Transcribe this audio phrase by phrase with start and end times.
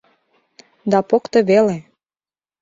[0.91, 1.77] Да покто веле.